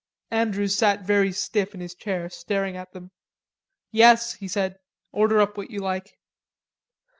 Andrews 0.31 0.73
sat 0.75 1.03
very 1.03 1.31
stiff 1.31 1.75
in 1.75 1.79
his 1.79 1.93
chair, 1.93 2.27
staring 2.27 2.75
at 2.75 2.91
them. 2.91 3.11
"Yes," 3.91 4.33
he 4.33 4.47
said, 4.47 4.79
"order 5.11 5.39
up 5.39 5.57
what 5.57 5.69
you 5.69 5.79
like." 5.79 6.17